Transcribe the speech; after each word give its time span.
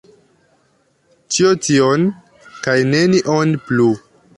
Ĉi 1.35 1.47
tion 1.67 2.09
kaj 2.49 2.79
nenion 2.97 3.59
plu! 3.71 3.91